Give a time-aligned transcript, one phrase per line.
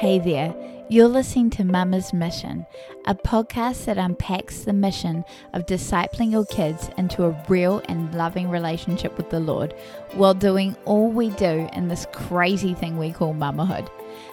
[0.00, 0.54] Hey there,
[0.88, 2.64] you're listening to Mama's Mission,
[3.04, 8.48] a podcast that unpacks the mission of discipling your kids into a real and loving
[8.48, 9.74] relationship with the Lord
[10.12, 13.90] while doing all we do in this crazy thing we call mamahood.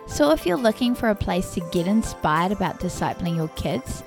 [0.07, 4.03] So, if you're looking for a place to get inspired about discipling your kids,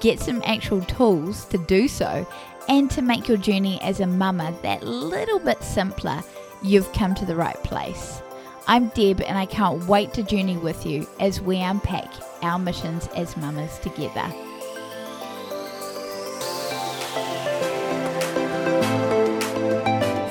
[0.00, 2.26] get some actual tools to do so,
[2.70, 6.22] and to make your journey as a mama that little bit simpler,
[6.62, 8.22] you've come to the right place.
[8.68, 12.08] I'm Deb, and I can't wait to journey with you as we unpack
[12.42, 14.24] our missions as mamas together.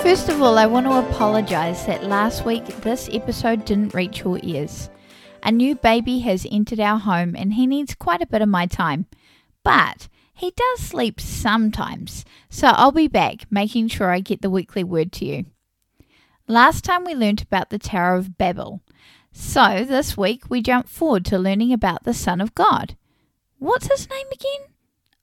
[0.01, 4.39] First of all, I want to apologise that last week this episode didn't reach your
[4.41, 4.89] ears.
[5.43, 8.65] A new baby has entered our home and he needs quite a bit of my
[8.65, 9.07] time.
[9.63, 14.83] But he does sleep sometimes, so I'll be back making sure I get the weekly
[14.83, 15.45] word to you.
[16.51, 18.81] Last time we learnt about the Tower of Babel.
[19.31, 22.97] So this week we jump forward to learning about the Son of God.
[23.57, 24.67] What's his name again?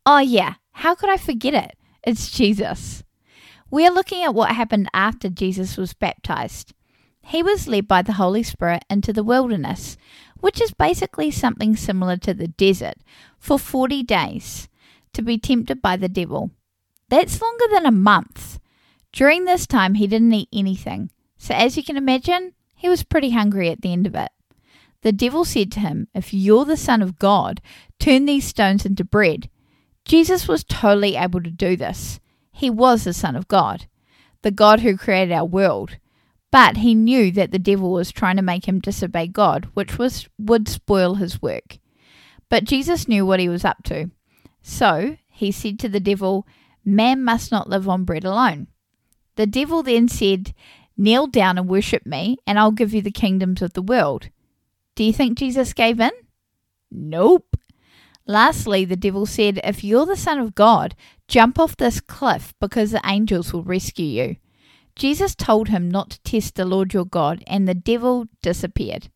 [0.06, 1.76] Oh, yeah, how could I forget it?
[2.02, 3.04] It's Jesus.
[3.70, 6.72] We are looking at what happened after Jesus was baptized.
[7.20, 9.98] He was led by the Holy Spirit into the wilderness,
[10.40, 12.96] which is basically something similar to the desert,
[13.38, 14.70] for 40 days
[15.12, 16.52] to be tempted by the devil.
[17.10, 18.58] That's longer than a month.
[19.12, 21.10] During this time, he didn't eat anything.
[21.38, 24.30] So, as you can imagine, he was pretty hungry at the end of it.
[25.02, 27.60] The devil said to him, If you're the Son of God,
[27.98, 29.48] turn these stones into bread.
[30.04, 32.18] Jesus was totally able to do this.
[32.50, 33.86] He was the Son of God,
[34.42, 35.98] the God who created our world.
[36.50, 40.28] But he knew that the devil was trying to make him disobey God, which was
[40.38, 41.78] would spoil his work.
[42.48, 44.10] But Jesus knew what he was up to.
[44.62, 46.46] So he said to the devil,
[46.84, 48.68] Man must not live on bread alone.
[49.36, 50.54] The devil then said,
[50.98, 54.28] Kneel down and worship me, and I'll give you the kingdoms of the world.
[54.96, 56.10] Do you think Jesus gave in?
[56.90, 57.56] Nope.
[58.26, 60.96] Lastly, the devil said, If you're the Son of God,
[61.28, 64.36] jump off this cliff because the angels will rescue you.
[64.96, 69.08] Jesus told him not to test the Lord your God, and the devil disappeared.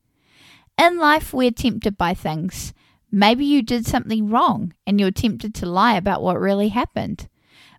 [0.78, 2.72] In life, we're tempted by things.
[3.10, 7.28] Maybe you did something wrong and you're tempted to lie about what really happened.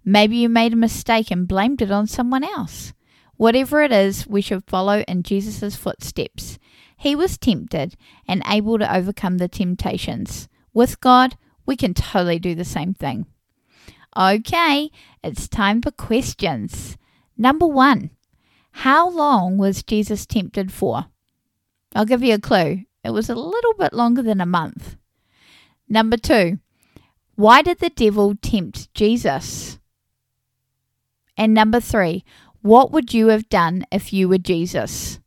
[0.06, 2.94] Maybe you made a mistake and blamed it on someone else.
[3.43, 6.57] Whatever it is, we should follow in Jesus' footsteps.
[6.95, 10.47] He was tempted and able to overcome the temptations.
[10.73, 13.25] With God, we can totally do the same thing.
[14.15, 14.89] Okay,
[15.21, 16.97] it's time for questions.
[17.37, 18.11] Number one
[18.71, 21.07] How long was Jesus tempted for?
[21.93, 22.83] I'll give you a clue.
[23.03, 24.95] It was a little bit longer than a month.
[25.89, 26.59] Number two
[27.35, 29.79] Why did the devil tempt Jesus?
[31.35, 32.23] And number three,
[32.63, 35.19] what would you have done if you were Jesus?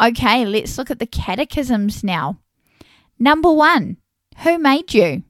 [0.00, 2.40] Okay, let's look at the catechisms now.
[3.20, 3.98] Number one,
[4.38, 5.22] who made you?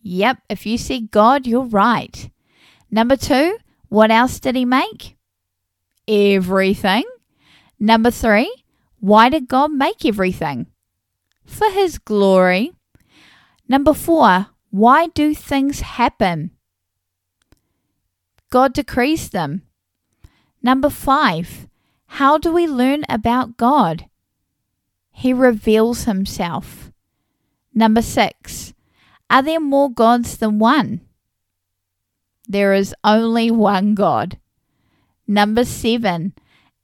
[0.00, 2.30] Yep, if you see God, you're right.
[2.90, 5.16] Number two, what else did he make?
[6.08, 7.04] Everything.
[7.78, 8.50] Number three,
[8.98, 10.68] why did God make everything?
[11.44, 12.72] For his glory.
[13.68, 16.50] Number four, why do things happen?
[18.54, 19.62] God decrees them.
[20.62, 21.66] Number five,
[22.06, 24.08] how do we learn about God?
[25.10, 26.92] He reveals himself.
[27.74, 28.72] Number six,
[29.28, 31.00] are there more gods than one?
[32.46, 34.38] There is only one God.
[35.26, 36.32] Number seven,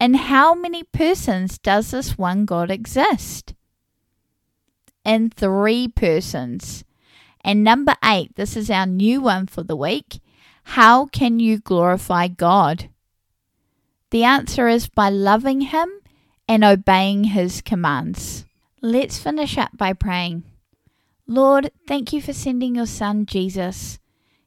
[0.00, 3.54] in how many persons does this one God exist?
[5.04, 6.82] In three persons.
[7.44, 10.18] And number eight, this is our new one for the week.
[10.74, 12.90] How can you glorify God?
[14.10, 15.90] The answer is by loving Him
[16.46, 18.44] and obeying His commands.
[18.80, 20.44] Let's finish up by praying.
[21.26, 23.98] Lord, thank you for sending your Son, Jesus.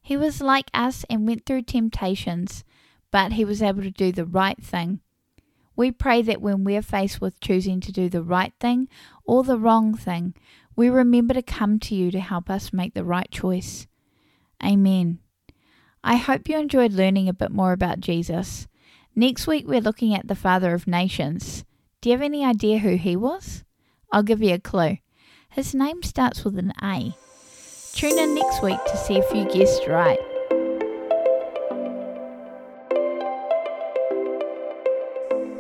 [0.02, 2.64] He was like us and went through temptations,
[3.12, 5.02] but he was able to do the right thing.
[5.76, 8.88] We pray that when we're faced with choosing to do the right thing
[9.26, 10.36] or the wrong thing,
[10.74, 13.88] we remember to come to you to help us make the right choice.
[14.64, 15.20] Amen.
[16.04, 18.68] I hope you enjoyed learning a bit more about Jesus.
[19.16, 21.64] Next week, we're looking at the Father of Nations.
[22.02, 23.64] Do you have any idea who he was?
[24.12, 24.98] I'll give you a clue.
[25.50, 27.16] His name starts with an A.
[27.94, 30.20] Tune in next week to see if you guessed right.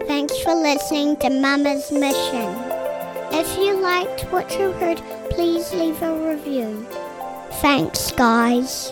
[0.07, 2.53] Thanks for listening to Mama's Mission.
[3.31, 4.97] If you liked what you heard,
[5.29, 6.85] please leave a review.
[7.61, 8.91] Thanks, guys.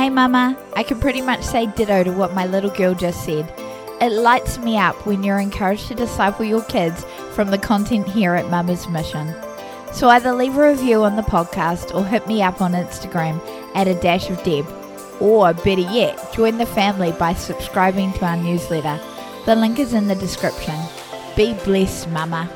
[0.00, 3.52] Hey, Mama, I can pretty much say ditto to what my little girl just said.
[4.00, 7.04] It lights me up when you're encouraged to disciple your kids
[7.34, 9.34] from the content here at Mama's Mission.
[9.92, 13.42] So either leave a review on the podcast or hit me up on Instagram
[13.74, 14.66] at a dash of Deb.
[15.20, 18.98] Or better yet, join the family by subscribing to our newsletter.
[19.44, 20.80] The link is in the description.
[21.36, 22.48] Be blessed, Mama.